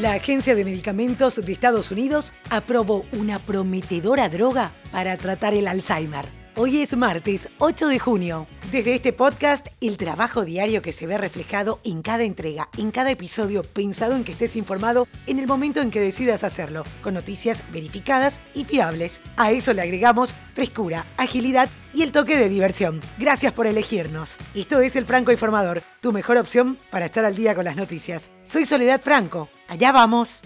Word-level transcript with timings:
La 0.00 0.12
Agencia 0.12 0.54
de 0.54 0.64
Medicamentos 0.64 1.44
de 1.44 1.50
Estados 1.50 1.90
Unidos 1.90 2.32
aprobó 2.50 3.04
una 3.18 3.40
prometedora 3.40 4.28
droga 4.28 4.70
para 4.92 5.16
tratar 5.16 5.54
el 5.54 5.66
Alzheimer. 5.66 6.26
Hoy 6.54 6.82
es 6.82 6.96
martes 6.96 7.48
8 7.58 7.88
de 7.88 7.98
junio. 7.98 8.46
Desde 8.70 8.94
este 8.94 9.14
podcast, 9.14 9.68
el 9.80 9.96
trabajo 9.96 10.44
diario 10.44 10.82
que 10.82 10.92
se 10.92 11.06
ve 11.06 11.16
reflejado 11.16 11.80
en 11.84 12.02
cada 12.02 12.24
entrega, 12.24 12.68
en 12.76 12.90
cada 12.90 13.10
episodio, 13.10 13.62
pensado 13.62 14.14
en 14.14 14.24
que 14.24 14.32
estés 14.32 14.56
informado 14.56 15.08
en 15.26 15.38
el 15.38 15.46
momento 15.46 15.80
en 15.80 15.90
que 15.90 16.02
decidas 16.02 16.44
hacerlo, 16.44 16.82
con 17.02 17.14
noticias 17.14 17.62
verificadas 17.72 18.40
y 18.52 18.64
fiables. 18.64 19.22
A 19.38 19.52
eso 19.52 19.72
le 19.72 19.80
agregamos 19.80 20.34
frescura, 20.52 21.06
agilidad 21.16 21.70
y 21.94 22.02
el 22.02 22.12
toque 22.12 22.36
de 22.36 22.50
diversión. 22.50 23.00
Gracias 23.16 23.54
por 23.54 23.66
elegirnos. 23.66 24.36
Esto 24.54 24.80
es 24.80 24.96
El 24.96 25.06
Franco 25.06 25.32
Informador, 25.32 25.82
tu 26.02 26.12
mejor 26.12 26.36
opción 26.36 26.76
para 26.90 27.06
estar 27.06 27.24
al 27.24 27.36
día 27.36 27.54
con 27.54 27.64
las 27.64 27.76
noticias. 27.76 28.28
Soy 28.46 28.66
Soledad 28.66 29.00
Franco. 29.00 29.48
Allá 29.68 29.92
vamos. 29.92 30.42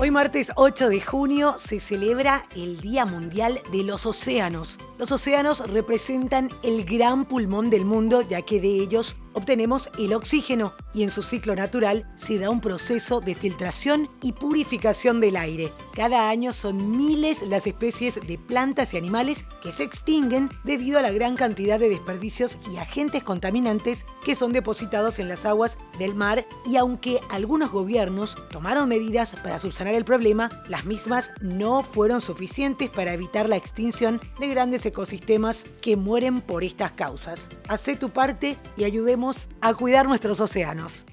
Hoy 0.00 0.10
martes 0.10 0.50
8 0.56 0.88
de 0.88 1.02
junio 1.02 1.56
se 1.58 1.78
celebra 1.78 2.44
el 2.56 2.80
Día 2.80 3.04
Mundial 3.04 3.60
de 3.70 3.84
los 3.84 4.06
Océanos. 4.06 4.78
Los 4.96 5.12
océanos 5.12 5.68
representan 5.68 6.48
el 6.62 6.86
gran 6.86 7.26
pulmón 7.26 7.68
del 7.68 7.84
mundo 7.84 8.22
ya 8.22 8.40
que 8.40 8.62
de 8.62 8.80
ellos 8.80 9.16
obtenemos 9.32 9.90
el 9.98 10.12
oxígeno 10.12 10.74
y 10.92 11.02
en 11.02 11.10
su 11.10 11.22
ciclo 11.22 11.54
natural 11.54 12.10
se 12.16 12.38
da 12.38 12.50
un 12.50 12.60
proceso 12.60 13.20
de 13.20 13.34
filtración 13.34 14.10
y 14.22 14.32
purificación 14.32 15.20
del 15.20 15.36
aire. 15.36 15.72
Cada 15.94 16.28
año 16.28 16.52
son 16.52 16.96
miles 16.96 17.42
las 17.42 17.66
especies 17.66 18.20
de 18.26 18.38
plantas 18.38 18.94
y 18.94 18.96
animales 18.96 19.44
que 19.62 19.72
se 19.72 19.84
extinguen 19.84 20.50
debido 20.64 20.98
a 20.98 21.02
la 21.02 21.12
gran 21.12 21.36
cantidad 21.36 21.78
de 21.78 21.88
desperdicios 21.88 22.58
y 22.72 22.78
agentes 22.78 23.22
contaminantes 23.22 24.04
que 24.24 24.34
son 24.34 24.52
depositados 24.52 25.18
en 25.18 25.28
las 25.28 25.46
aguas 25.46 25.78
del 25.98 26.14
mar 26.14 26.46
y 26.66 26.76
aunque 26.76 27.20
algunos 27.30 27.70
gobiernos 27.70 28.36
tomaron 28.50 28.88
medidas 28.88 29.36
para 29.42 29.58
subsanar 29.58 29.94
el 29.94 30.04
problema, 30.04 30.50
las 30.68 30.84
mismas 30.86 31.30
no 31.40 31.82
fueron 31.82 32.20
suficientes 32.20 32.90
para 32.90 33.14
evitar 33.14 33.48
la 33.48 33.56
extinción 33.56 34.20
de 34.38 34.48
grandes 34.48 34.84
ecosistemas 34.86 35.64
que 35.80 35.96
mueren 35.96 36.40
por 36.40 36.64
estas 36.64 36.92
causas. 36.92 37.48
Hacé 37.68 37.96
tu 37.96 38.10
parte 38.10 38.56
y 38.76 38.84
ayudemos 38.84 39.19
a 39.60 39.74
cuidar 39.74 40.06
nuestros 40.06 40.40
océanos. 40.40 41.06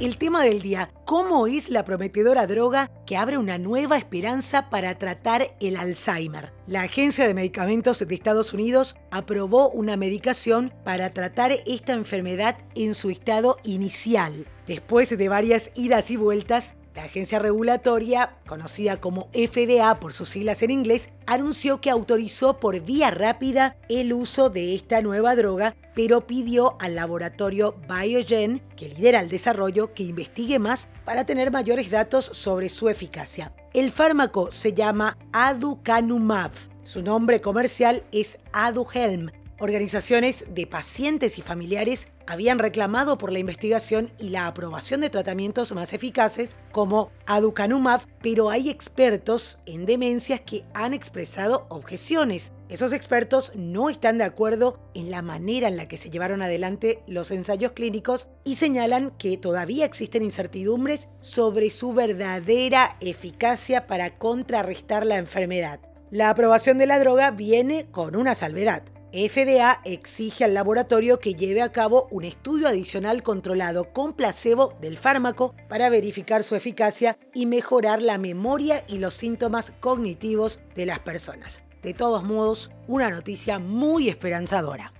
El 0.00 0.18
tema 0.18 0.42
del 0.42 0.60
día, 0.60 0.90
¿cómo 1.06 1.46
es 1.46 1.70
la 1.70 1.84
prometedora 1.84 2.46
droga 2.46 2.90
que 3.06 3.16
abre 3.16 3.38
una 3.38 3.56
nueva 3.56 3.96
esperanza 3.96 4.68
para 4.68 4.98
tratar 4.98 5.56
el 5.60 5.76
Alzheimer? 5.76 6.52
La 6.66 6.82
Agencia 6.82 7.26
de 7.26 7.32
Medicamentos 7.32 8.00
de 8.06 8.14
Estados 8.14 8.52
Unidos 8.52 8.96
aprobó 9.10 9.70
una 9.70 9.96
medicación 9.96 10.74
para 10.84 11.10
tratar 11.10 11.52
esta 11.64 11.94
enfermedad 11.94 12.58
en 12.74 12.94
su 12.94 13.08
estado 13.08 13.56
inicial. 13.62 14.46
Después 14.66 15.16
de 15.16 15.28
varias 15.28 15.70
idas 15.74 16.10
y 16.10 16.16
vueltas, 16.16 16.74
la 16.94 17.04
agencia 17.04 17.38
regulatoria, 17.38 18.36
conocida 18.46 19.00
como 19.00 19.28
FDA 19.32 19.98
por 19.98 20.12
sus 20.12 20.28
siglas 20.28 20.62
en 20.62 20.70
inglés, 20.70 21.10
anunció 21.26 21.80
que 21.80 21.90
autorizó 21.90 22.60
por 22.60 22.80
vía 22.80 23.10
rápida 23.10 23.76
el 23.88 24.12
uso 24.12 24.48
de 24.48 24.74
esta 24.74 25.02
nueva 25.02 25.34
droga, 25.34 25.74
pero 25.94 26.26
pidió 26.26 26.76
al 26.80 26.94
laboratorio 26.94 27.74
Biogen, 27.88 28.62
que 28.76 28.88
lidera 28.88 29.20
el 29.20 29.28
desarrollo, 29.28 29.92
que 29.92 30.04
investigue 30.04 30.58
más 30.58 30.88
para 31.04 31.26
tener 31.26 31.50
mayores 31.50 31.90
datos 31.90 32.30
sobre 32.32 32.68
su 32.68 32.88
eficacia. 32.88 33.52
El 33.72 33.90
fármaco 33.90 34.52
se 34.52 34.72
llama 34.72 35.18
Aducanumab. 35.32 36.52
Su 36.84 37.02
nombre 37.02 37.40
comercial 37.40 38.04
es 38.12 38.38
Aduhelm 38.52 39.30
Organizaciones 39.64 40.44
de 40.50 40.66
pacientes 40.66 41.38
y 41.38 41.40
familiares 41.40 42.08
habían 42.26 42.58
reclamado 42.58 43.16
por 43.16 43.32
la 43.32 43.38
investigación 43.38 44.10
y 44.18 44.28
la 44.28 44.46
aprobación 44.46 45.00
de 45.00 45.08
tratamientos 45.08 45.72
más 45.72 45.94
eficaces 45.94 46.56
como 46.70 47.10
aducanumab, 47.24 48.02
pero 48.20 48.50
hay 48.50 48.68
expertos 48.68 49.60
en 49.64 49.86
demencias 49.86 50.42
que 50.42 50.66
han 50.74 50.92
expresado 50.92 51.64
objeciones. 51.70 52.52
Esos 52.68 52.92
expertos 52.92 53.52
no 53.54 53.88
están 53.88 54.18
de 54.18 54.24
acuerdo 54.24 54.78
en 54.92 55.10
la 55.10 55.22
manera 55.22 55.66
en 55.68 55.78
la 55.78 55.88
que 55.88 55.96
se 55.96 56.10
llevaron 56.10 56.42
adelante 56.42 57.02
los 57.06 57.30
ensayos 57.30 57.72
clínicos 57.72 58.28
y 58.44 58.56
señalan 58.56 59.12
que 59.12 59.38
todavía 59.38 59.86
existen 59.86 60.24
incertidumbres 60.24 61.08
sobre 61.22 61.70
su 61.70 61.94
verdadera 61.94 62.98
eficacia 63.00 63.86
para 63.86 64.18
contrarrestar 64.18 65.06
la 65.06 65.16
enfermedad. 65.16 65.80
La 66.10 66.28
aprobación 66.28 66.76
de 66.76 66.84
la 66.84 66.98
droga 66.98 67.30
viene 67.30 67.86
con 67.90 68.14
una 68.14 68.34
salvedad. 68.34 68.82
FDA 69.14 69.80
exige 69.84 70.42
al 70.42 70.54
laboratorio 70.54 71.20
que 71.20 71.34
lleve 71.34 71.62
a 71.62 71.70
cabo 71.70 72.08
un 72.10 72.24
estudio 72.24 72.66
adicional 72.66 73.22
controlado 73.22 73.92
con 73.92 74.14
placebo 74.14 74.74
del 74.80 74.96
fármaco 74.96 75.54
para 75.68 75.88
verificar 75.88 76.42
su 76.42 76.56
eficacia 76.56 77.16
y 77.32 77.46
mejorar 77.46 78.02
la 78.02 78.18
memoria 78.18 78.84
y 78.88 78.98
los 78.98 79.14
síntomas 79.14 79.70
cognitivos 79.78 80.62
de 80.74 80.86
las 80.86 80.98
personas. 80.98 81.62
De 81.82 81.94
todos 81.94 82.24
modos, 82.24 82.72
una 82.88 83.08
noticia 83.08 83.60
muy 83.60 84.08
esperanzadora. 84.08 84.92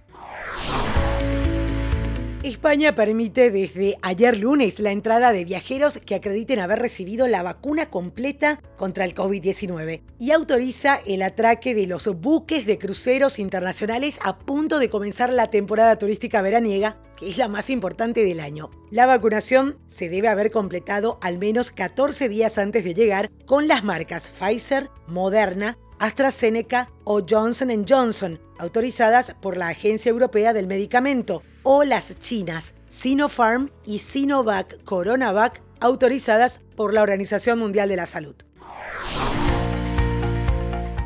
España 2.44 2.94
permite 2.94 3.50
desde 3.50 3.97
ayer 4.03 4.37
lunes 4.37 4.78
la 4.78 4.93
entrada 4.93 5.32
de 5.32 5.47
viajeros 5.47 5.97
que 5.97 6.15
acrediten 6.15 6.59
haber 6.59 6.78
recibido 6.78 7.27
la 7.27 7.43
vacuna 7.43 7.88
completa 7.88 8.60
contra 8.77 9.06
el 9.06 9.15
COVID-19 9.15 10.03
y 10.19 10.31
autoriza 10.31 11.00
el 11.06 11.22
atraque 11.22 11.75
de 11.75 11.87
los 11.87 12.06
buques 12.06 12.66
de 12.66 12.77
cruceros 12.78 13.38
internacionales 13.38 14.19
a 14.22 14.37
punto 14.37 14.78
de 14.78 14.91
comenzar 14.91 15.33
la 15.33 15.49
temporada 15.49 15.97
turística 15.97 16.43
veraniega, 16.43 16.99
que 17.16 17.31
es 17.31 17.38
la 17.38 17.49
más 17.49 17.71
importante 17.71 18.25
del 18.25 18.41
año. 18.41 18.71
La 18.91 19.06
vacunación 19.06 19.78
se 19.87 20.10
debe 20.10 20.28
haber 20.28 20.50
completado 20.50 21.19
al 21.22 21.38
menos 21.38 21.71
14 21.71 22.28
días 22.28 22.59
antes 22.59 22.84
de 22.84 22.93
llegar 22.93 23.31
con 23.47 23.69
las 23.69 23.84
marcas 23.84 24.28
Pfizer, 24.28 24.91
Moderna, 25.06 25.78
AstraZeneca 25.99 26.91
o 27.04 27.22
Johnson 27.27 27.87
Johnson, 27.88 28.38
autorizadas 28.59 29.34
por 29.41 29.56
la 29.56 29.69
Agencia 29.69 30.10
Europea 30.10 30.53
del 30.53 30.66
Medicamento, 30.66 31.42
o 31.62 31.84
las 31.84 32.19
chinas 32.19 32.75
Sinopharm 32.88 33.70
y 33.84 33.98
Sinovac 33.98 34.82
Coronavac, 34.84 35.62
autorizadas 35.81 36.60
por 36.76 36.94
la 36.94 37.03
Organización 37.03 37.59
Mundial 37.59 37.88
de 37.88 37.97
la 37.97 38.06
Salud. 38.06 38.37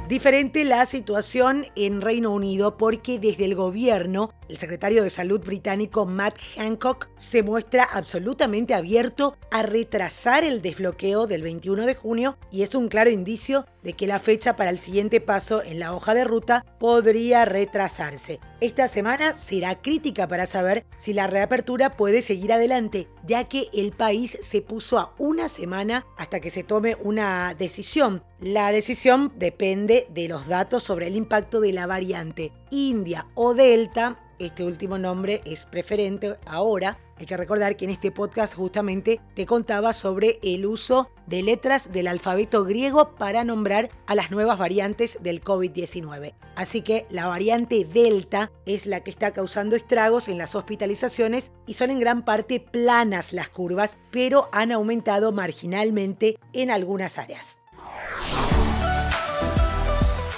Diferente 0.08 0.64
la 0.64 0.86
situación 0.86 1.66
en 1.76 2.00
Reino 2.00 2.32
Unido 2.32 2.78
porque 2.78 3.18
desde 3.18 3.44
el 3.44 3.54
gobierno, 3.54 4.32
el 4.48 4.56
secretario 4.56 5.02
de 5.02 5.10
Salud 5.10 5.40
británico 5.40 6.06
Matt 6.06 6.38
Hancock 6.56 7.08
se 7.16 7.42
muestra 7.42 7.84
absolutamente 7.84 8.74
abierto 8.74 9.36
a 9.50 9.62
retrasar 9.62 10.44
el 10.44 10.62
desbloqueo 10.62 11.26
del 11.26 11.42
21 11.42 11.86
de 11.86 11.94
junio 11.94 12.38
y 12.50 12.62
es 12.62 12.74
un 12.74 12.88
claro 12.88 13.10
indicio 13.10 13.66
de 13.82 13.92
que 13.92 14.06
la 14.06 14.18
fecha 14.18 14.56
para 14.56 14.70
el 14.70 14.78
siguiente 14.78 15.20
paso 15.20 15.62
en 15.62 15.78
la 15.78 15.94
hoja 15.94 16.14
de 16.14 16.24
ruta 16.24 16.64
podría 16.78 17.44
retrasarse. 17.44 18.40
Esta 18.60 18.88
semana 18.88 19.34
será 19.34 19.80
crítica 19.80 20.26
para 20.26 20.46
saber 20.46 20.84
si 20.96 21.12
la 21.12 21.26
reapertura 21.26 21.90
puede 21.90 22.22
seguir 22.22 22.52
adelante, 22.52 23.08
ya 23.24 23.44
que 23.44 23.68
el 23.72 23.92
país 23.92 24.36
se 24.40 24.62
puso 24.62 24.98
a 24.98 25.14
una 25.18 25.48
semana 25.48 26.06
hasta 26.16 26.40
que 26.40 26.50
se 26.50 26.64
tome 26.64 26.96
una 27.02 27.54
decisión. 27.54 28.24
La 28.40 28.72
decisión 28.72 29.32
depende 29.36 30.06
de 30.10 30.28
los 30.28 30.48
datos 30.48 30.82
sobre 30.82 31.06
el 31.06 31.16
impacto 31.16 31.60
de 31.60 31.72
la 31.72 31.86
variante 31.86 32.52
India 32.70 33.26
o 33.34 33.54
Delta 33.54 34.18
este 34.38 34.62
último 34.62 34.98
nombre 34.98 35.40
es 35.44 35.66
preferente 35.66 36.36
ahora. 36.46 36.98
Hay 37.16 37.26
que 37.26 37.36
recordar 37.36 37.76
que 37.76 37.86
en 37.86 37.90
este 37.90 38.12
podcast 38.12 38.54
justamente 38.54 39.20
te 39.34 39.46
contaba 39.46 39.92
sobre 39.92 40.38
el 40.42 40.64
uso 40.64 41.10
de 41.26 41.42
letras 41.42 41.90
del 41.90 42.06
alfabeto 42.06 42.64
griego 42.64 43.16
para 43.16 43.42
nombrar 43.42 43.90
a 44.06 44.14
las 44.14 44.30
nuevas 44.30 44.56
variantes 44.56 45.18
del 45.20 45.42
COVID-19. 45.42 46.34
Así 46.54 46.82
que 46.82 47.06
la 47.10 47.26
variante 47.26 47.84
Delta 47.84 48.52
es 48.64 48.86
la 48.86 49.00
que 49.00 49.10
está 49.10 49.32
causando 49.32 49.74
estragos 49.74 50.28
en 50.28 50.38
las 50.38 50.54
hospitalizaciones 50.54 51.50
y 51.66 51.74
son 51.74 51.90
en 51.90 51.98
gran 51.98 52.24
parte 52.24 52.60
planas 52.60 53.32
las 53.32 53.48
curvas, 53.48 53.98
pero 54.12 54.48
han 54.52 54.70
aumentado 54.70 55.32
marginalmente 55.32 56.38
en 56.52 56.70
algunas 56.70 57.18
áreas. 57.18 57.60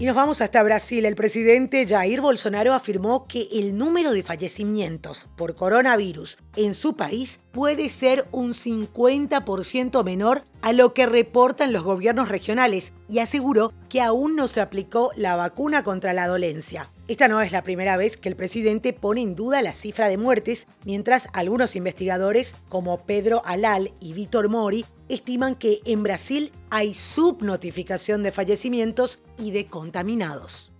Y 0.00 0.06
nos 0.06 0.14
vamos 0.14 0.40
hasta 0.40 0.62
Brasil. 0.62 1.04
El 1.06 1.16
presidente 1.16 1.84
Jair 1.84 2.20
Bolsonaro 2.20 2.72
afirmó 2.72 3.26
que 3.26 3.48
el 3.50 3.76
número 3.76 4.12
de 4.12 4.22
fallecimientos 4.22 5.26
por 5.36 5.56
coronavirus 5.56 6.38
en 6.54 6.74
su 6.74 6.94
país 6.94 7.40
puede 7.50 7.88
ser 7.88 8.28
un 8.30 8.52
50% 8.52 10.04
menor 10.04 10.44
a 10.62 10.72
lo 10.72 10.94
que 10.94 11.06
reportan 11.06 11.72
los 11.72 11.82
gobiernos 11.82 12.28
regionales 12.28 12.92
y 13.08 13.18
aseguró 13.18 13.72
que 13.88 14.00
aún 14.00 14.36
no 14.36 14.46
se 14.46 14.60
aplicó 14.60 15.10
la 15.16 15.34
vacuna 15.34 15.82
contra 15.82 16.12
la 16.12 16.28
dolencia. 16.28 16.90
Esta 17.08 17.26
no 17.26 17.40
es 17.40 17.52
la 17.52 17.62
primera 17.62 17.96
vez 17.96 18.18
que 18.18 18.28
el 18.28 18.36
presidente 18.36 18.92
pone 18.92 19.22
en 19.22 19.34
duda 19.34 19.62
la 19.62 19.72
cifra 19.72 20.08
de 20.08 20.18
muertes, 20.18 20.66
mientras 20.84 21.28
algunos 21.32 21.74
investigadores 21.74 22.54
como 22.68 22.98
Pedro 23.06 23.40
Alal 23.46 23.92
y 23.98 24.12
Víctor 24.12 24.50
Mori 24.50 24.84
estiman 25.08 25.54
que 25.54 25.80
en 25.86 26.02
Brasil 26.02 26.52
hay 26.68 26.92
subnotificación 26.92 28.22
de 28.22 28.30
fallecimientos 28.30 29.22
y 29.38 29.52
de 29.52 29.68
contaminados. 29.68 30.70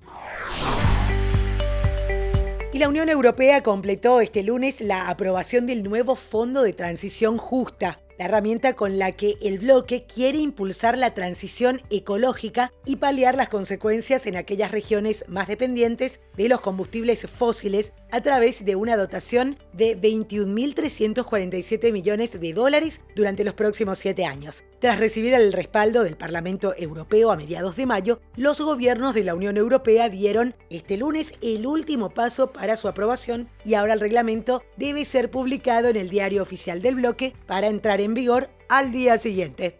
Y 2.75 2.79
la 2.79 2.91
Unión 2.91 3.09
Europea 3.09 3.63
completó 3.63 4.21
este 4.21 4.43
lunes 4.43 4.83
la 4.83 5.09
aprobación 5.09 5.65
del 5.65 5.83
nuevo 5.83 6.15
Fondo 6.15 6.63
de 6.63 6.75
Transición 6.75 7.39
Justa, 7.39 8.03
la 8.19 8.25
herramienta 8.27 8.75
con 8.75 8.99
la 8.99 9.13
que 9.13 9.37
el 9.41 9.59
bloque 9.59 10.05
quiere 10.05 10.39
impulsar 10.39 10.99
la 10.99 11.15
transición 11.15 11.83
ecológica 11.91 12.73
y 12.85 12.97
paliar 12.97 13.37
las 13.37 13.49
consecuencias 13.49 14.27
en 14.27 14.37
aquellas 14.37 14.71
regiones 14.73 15.25
más 15.29 15.49
dependientes 15.49 16.21
de 16.37 16.49
los 16.49 16.61
combustibles 16.61 17.27
fósiles 17.27 17.95
a 18.11 18.21
través 18.21 18.65
de 18.65 18.77
una 18.77 18.97
dotación 18.97 19.59
de 19.73 20.01
21.347 20.01 21.93
millones 21.93 22.39
de 22.41 22.53
dólares 22.53 23.03
durante 23.15 23.45
los 23.45 23.55
próximos 23.55 23.99
siete 23.99 24.25
años. 24.25 24.65
Tras 24.81 24.99
recibir 24.99 25.35
el 25.35 25.53
respaldo 25.53 26.05
del 26.05 26.17
Parlamento 26.17 26.75
Europeo 26.77 27.31
a 27.31 27.37
mediados 27.37 27.77
de 27.77 27.87
mayo, 27.87 28.21
los 28.37 28.61
gobiernos 28.61 29.15
de 29.15 29.25
la 29.25 29.35
Unión 29.35 29.57
Europea 29.57 30.09
dieron 30.09 30.55
este 30.71 30.97
lunes 30.97 31.35
el 31.43 31.67
último 31.67 32.11
paso 32.11 32.53
para 32.53 32.77
su 32.77 32.89
aprobación 32.89 33.49
y 33.65 33.75
ahora 33.75 33.95
el 33.95 34.01
reglamento 34.01 34.63
debe 34.77 35.05
ser 35.05 35.31
publicado 35.31 35.89
en 35.89 35.97
el 35.97 36.11
diario 36.11 36.43
oficial 36.43 36.83
del 36.83 36.97
bloque 36.97 37.35
para 37.47 37.69
entrar 37.69 38.01
en 38.01 38.08
vigor 38.15 38.51
al 38.69 38.93
día 38.93 39.19
siguiente. 39.19 39.79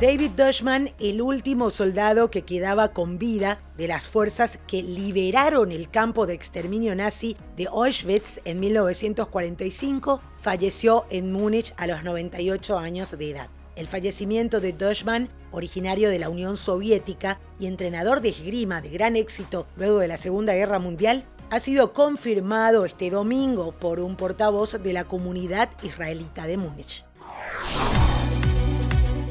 David 0.00 0.30
Dushman, 0.36 0.92
el 1.00 1.20
último 1.20 1.70
soldado 1.70 2.30
que 2.30 2.42
quedaba 2.42 2.92
con 2.92 3.18
vida 3.18 3.60
de 3.76 3.88
las 3.88 4.06
fuerzas 4.06 4.60
que 4.68 4.80
liberaron 4.80 5.72
el 5.72 5.90
campo 5.90 6.28
de 6.28 6.34
exterminio 6.34 6.94
nazi 6.94 7.36
de 7.56 7.66
Auschwitz 7.66 8.40
en 8.44 8.60
1945, 8.60 10.20
falleció 10.38 11.04
en 11.10 11.32
Múnich 11.32 11.74
a 11.76 11.88
los 11.88 12.04
98 12.04 12.78
años 12.78 13.18
de 13.18 13.30
edad. 13.30 13.48
El 13.74 13.88
fallecimiento 13.88 14.60
de 14.60 14.72
Dushman, 14.72 15.30
originario 15.50 16.10
de 16.10 16.20
la 16.20 16.28
Unión 16.28 16.56
Soviética 16.56 17.40
y 17.58 17.66
entrenador 17.66 18.20
de 18.20 18.28
esgrima 18.28 18.80
de 18.80 18.90
gran 18.90 19.16
éxito 19.16 19.66
luego 19.74 19.98
de 19.98 20.06
la 20.06 20.16
Segunda 20.16 20.54
Guerra 20.54 20.78
Mundial, 20.78 21.24
ha 21.50 21.60
sido 21.60 21.92
confirmado 21.92 22.84
este 22.84 23.10
domingo 23.10 23.72
por 23.72 24.00
un 24.00 24.16
portavoz 24.16 24.82
de 24.82 24.92
la 24.92 25.04
comunidad 25.04 25.70
israelita 25.82 26.46
de 26.46 26.56
Múnich. 26.56 27.04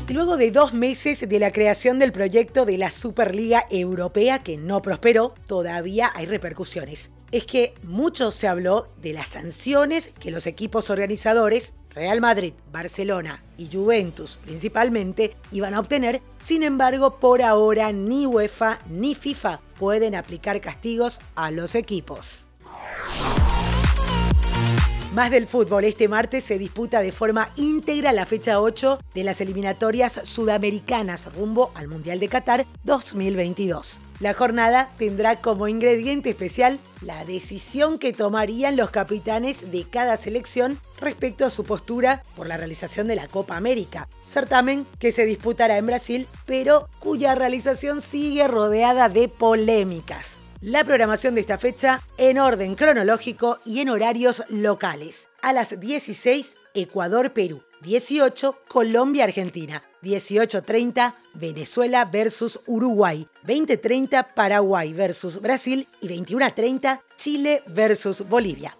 Luego 0.10 0.38
de 0.38 0.52
dos 0.52 0.74
meses 0.74 1.28
de 1.28 1.40
la 1.40 1.52
creación 1.52 2.00
del 2.00 2.12
proyecto 2.12 2.66
de 2.66 2.78
la 2.78 2.92
Superliga 2.92 3.66
Europea, 3.70 4.42
que 4.42 4.58
no 4.58 4.82
prosperó, 4.82 5.36
todavía 5.46 6.12
hay 6.16 6.26
repercusiones. 6.26 7.12
Es 7.32 7.46
que 7.46 7.74
mucho 7.84 8.32
se 8.32 8.48
habló 8.48 8.88
de 9.02 9.14
las 9.14 9.30
sanciones 9.30 10.14
que 10.20 10.32
los 10.32 10.48
equipos 10.48 10.90
organizadores, 10.90 11.76
Real 11.90 12.22
Madrid, 12.22 12.54
Barcelona 12.72 13.44
y 13.58 13.68
Juventus 13.68 14.38
principalmente, 14.44 15.36
iban 15.52 15.74
a 15.74 15.80
obtener. 15.80 16.22
Sin 16.40 16.64
embargo, 16.64 17.20
por 17.20 17.42
ahora 17.42 17.92
ni 17.92 18.26
UEFA 18.26 18.80
ni 18.90 19.14
FIFA 19.14 19.60
pueden 19.78 20.16
aplicar 20.16 20.62
castigos 20.62 21.20
a 21.36 21.52
los 21.52 21.76
equipos. 21.76 22.47
Más 25.18 25.32
del 25.32 25.48
fútbol, 25.48 25.84
este 25.86 26.08
martes 26.08 26.44
se 26.44 26.60
disputa 26.60 27.02
de 27.02 27.12
forma 27.12 27.50
íntegra 27.56 28.12
la 28.12 28.28
fecha 28.28 28.62
8 28.62 29.00
de 29.16 29.24
las 29.24 29.42
eliminatorias 29.42 30.22
sudamericanas 30.26 31.34
rumbo 31.34 31.72
al 31.74 31.88
Mundial 31.88 32.20
de 32.20 32.28
Qatar 32.28 32.68
2022. 32.84 34.00
La 34.20 34.36
jornada 34.36 34.92
tendrá 35.00 35.38
como 35.38 35.68
ingrediente 35.68 36.30
especial 36.30 36.80
la 37.02 37.26
decisión 37.26 37.98
que 37.98 38.14
tomarían 38.14 38.78
los 38.78 38.92
capitanes 38.92 39.72
de 39.72 39.86
cada 39.90 40.18
selección 40.18 40.80
respecto 41.02 41.48
a 41.48 41.50
su 41.50 41.64
postura 41.64 42.22
por 42.36 42.46
la 42.46 42.58
realización 42.58 43.08
de 43.08 43.16
la 43.16 43.28
Copa 43.28 43.58
América, 43.58 44.08
certamen 44.24 44.86
que 45.00 45.12
se 45.12 45.26
disputará 45.26 45.80
en 45.80 45.88
Brasil, 45.88 46.28
pero 46.46 46.90
cuya 47.00 47.34
realización 47.34 48.02
sigue 48.02 48.48
rodeada 48.48 49.10
de 49.10 49.30
polémicas 49.30 50.38
la 50.62 50.84
programación 50.84 51.36
de 51.36 51.42
esta 51.42 51.58
fecha 51.58 52.02
en 52.18 52.40
orden 52.40 52.76
cronológico 52.76 53.60
y 53.66 53.80
en 53.80 53.90
horarios 53.90 54.44
locales. 54.50 55.30
A 55.42 55.54
las 55.54 55.80
16, 55.80 56.56
Ecuador-Perú. 56.74 57.64
18, 57.82 58.58
Colombia-Argentina. 58.68 59.84
18.30, 60.02 61.14
Venezuela 61.36 62.06
versus 62.06 62.60
Uruguay. 62.66 63.28
20.30, 63.46 64.34
Paraguay 64.34 64.94
versus 64.94 65.40
Brasil. 65.42 65.88
Y 66.02 66.08
21.30, 66.08 67.02
Chile 67.18 67.64
versus 67.68 68.28
Bolivia. 68.28 68.76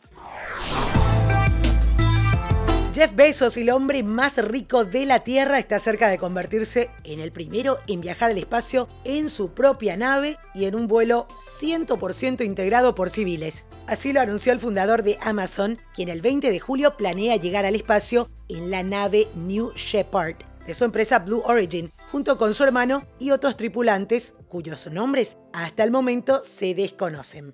Jeff 2.98 3.14
Bezos, 3.14 3.58
el 3.58 3.70
hombre 3.70 4.02
más 4.02 4.44
rico 4.44 4.84
de 4.84 5.06
la 5.06 5.20
Tierra, 5.20 5.60
está 5.60 5.78
cerca 5.78 6.08
de 6.08 6.18
convertirse 6.18 6.90
en 7.04 7.20
el 7.20 7.32
primero 7.32 7.78
en 7.86 8.02
viajar 8.02 8.32
al 8.32 8.40
espacio 8.40 8.88
en 9.04 9.30
su 9.30 9.54
propia 9.54 9.96
nave 9.96 10.40
y 10.56 10.66
en 10.66 10.74
un 10.74 10.88
vuelo 10.88 11.28
100% 11.62 12.44
integrado 12.44 12.96
por 12.96 13.12
civiles. 13.12 13.68
Así 13.86 14.14
lo 14.14 14.22
anunció 14.22 14.52
el 14.52 14.60
fundador 14.60 15.04
de 15.04 15.20
Amazon, 15.22 15.78
quien 15.94 16.10
el 16.10 16.22
20 16.22 16.50
de 16.50 16.60
julio 16.60 16.98
planea 16.98 17.36
llegar 17.36 17.68
al 17.68 17.76
espacio 17.76 18.32
en 18.50 18.72
la 18.72 18.82
nave 18.82 19.28
New 19.36 19.74
Shepard 19.76 20.38
de 20.66 20.74
su 20.74 20.84
empresa 20.84 21.20
Blue 21.20 21.44
Origin, 21.46 21.92
junto 22.12 22.40
con 22.40 22.56
su 22.56 22.64
hermano 22.64 23.04
y 23.20 23.30
otros 23.30 23.58
tripulantes 23.58 24.34
cuyos 24.50 24.88
nombres 24.88 25.38
hasta 25.54 25.84
el 25.84 25.92
momento 25.92 26.42
se 26.44 26.74
desconocen. 26.74 27.54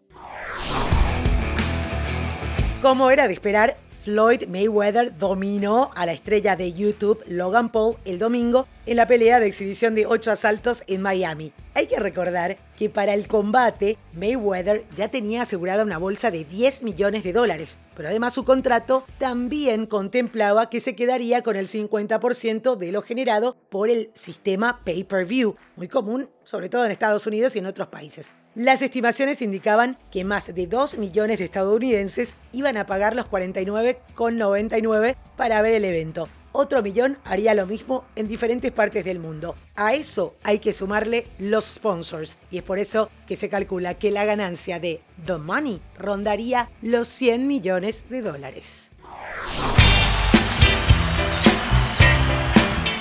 Como 2.82 3.12
era 3.12 3.28
de 3.28 3.34
esperar, 3.34 3.78
Floyd 4.04 4.48
Mayweather 4.50 5.18
dominó 5.18 5.90
a 5.96 6.06
la 6.06 6.12
estrella 6.12 6.58
de 6.58 6.74
YouTube 6.74 7.24
Logan 7.26 7.72
Paul 7.72 7.96
el 8.04 8.20
domingo 8.20 8.68
en 8.86 8.98
la 8.98 9.08
pelea 9.08 9.40
de 9.40 9.48
exhibición 9.48 9.96
de 9.96 10.06
ocho 10.06 10.30
asaltos 10.30 10.84
en 10.88 11.02
Miami. 11.02 11.54
Hay 11.74 11.88
que 11.88 12.02
recordar 12.02 12.58
que 12.78 12.90
para 12.90 13.14
el 13.14 13.30
combate 13.30 13.98
Mayweather 14.12 14.84
ya 14.98 15.08
tenía 15.08 15.44
asegurada 15.44 15.84
una 15.84 16.00
bolsa 16.00 16.32
de 16.32 16.44
10 16.44 16.84
millones 16.84 17.24
de 17.24 17.32
dólares, 17.32 17.78
pero 17.96 18.10
además 18.10 18.34
su 18.34 18.44
contrato 18.44 19.06
también 19.20 19.86
contemplaba 19.86 20.70
que 20.70 20.82
se 20.82 20.98
quedaría 20.98 21.42
con 21.42 21.56
el 21.56 21.70
50% 21.70 22.76
de 22.76 22.92
lo 22.92 23.04
generado 23.04 23.56
por 23.70 23.90
el 23.90 24.10
sistema 24.16 24.82
pay-per-view, 24.84 25.56
muy 25.78 25.88
común 25.88 26.30
sobre 26.44 26.68
todo 26.68 26.84
en 26.84 26.92
Estados 26.92 27.26
Unidos 27.26 27.56
y 27.56 27.60
en 27.60 27.68
otros 27.68 27.88
países. 27.88 28.30
Las 28.56 28.84
estimaciones 28.84 29.42
indicaban 29.42 29.98
que 30.12 30.24
más 30.24 30.54
de 30.54 30.68
2 30.68 31.00
millones 31.00 31.40
de 31.40 31.46
estadounidenses 31.46 32.38
iban 32.52 32.78
a 32.78 32.86
pagar 32.86 33.16
los 33.16 33.26
49,99 33.26 35.16
para 35.36 35.60
ver 35.64 35.74
el 35.74 35.86
evento. 35.86 36.30
Otro 36.52 36.84
millón 36.84 37.18
haría 37.24 37.56
lo 37.56 37.66
mismo 37.66 38.06
en 38.16 38.28
diferentes 38.28 38.72
partes 38.72 39.06
del 39.06 39.18
mundo. 39.18 39.56
A 39.76 39.96
eso 39.96 40.36
hay 40.44 40.60
que 40.60 40.72
sumarle 40.72 41.26
los 41.40 41.66
sponsors 41.66 42.38
y 42.52 42.60
es 42.60 42.64
por 42.64 42.78
eso 42.78 43.10
que 43.26 43.36
se 43.36 43.50
calcula 43.50 43.96
que 43.96 44.12
la 44.12 44.24
ganancia 44.24 44.80
de 44.80 45.02
The 45.26 45.38
Money 45.40 45.82
rondaría 45.98 46.70
los 46.84 47.08
100 47.08 47.48
millones 47.48 48.08
de 48.08 48.22
dólares. 48.22 48.90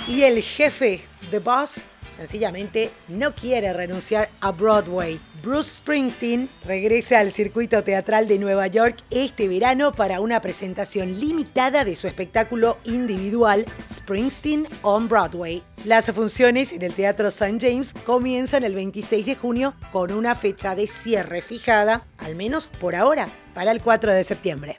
Y 0.08 0.22
el 0.22 0.42
jefe, 0.42 1.02
The 1.30 1.40
Boss, 1.40 1.91
sencillamente 2.16 2.90
no 3.08 3.34
quiere 3.34 3.72
renunciar 3.72 4.30
a 4.40 4.52
Broadway. 4.52 5.20
Bruce 5.42 5.74
Springsteen 5.74 6.48
regresa 6.64 7.18
al 7.18 7.32
circuito 7.32 7.82
teatral 7.82 8.28
de 8.28 8.38
Nueva 8.38 8.68
York 8.68 8.98
este 9.10 9.48
verano 9.48 9.92
para 9.92 10.20
una 10.20 10.40
presentación 10.40 11.18
limitada 11.18 11.84
de 11.84 11.96
su 11.96 12.06
espectáculo 12.06 12.78
individual 12.84 13.66
Springsteen 13.90 14.68
on 14.82 15.08
Broadway. 15.08 15.62
Las 15.84 16.12
funciones 16.12 16.72
en 16.72 16.82
el 16.82 16.94
Teatro 16.94 17.28
St. 17.28 17.58
James 17.60 17.92
comienzan 18.06 18.62
el 18.62 18.76
26 18.76 19.26
de 19.26 19.34
junio 19.34 19.74
con 19.90 20.12
una 20.12 20.36
fecha 20.36 20.76
de 20.76 20.86
cierre 20.86 21.42
fijada, 21.42 22.06
al 22.18 22.36
menos 22.36 22.68
por 22.68 22.94
ahora, 22.94 23.28
para 23.52 23.72
el 23.72 23.80
4 23.80 24.12
de 24.12 24.22
septiembre. 24.22 24.78